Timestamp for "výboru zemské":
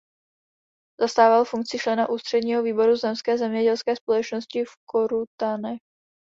2.63-3.37